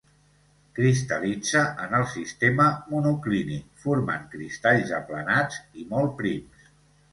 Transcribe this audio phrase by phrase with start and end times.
[0.77, 6.69] Cristal·litza en el sistema monoclínic formant cristalls aplanats i molt prims.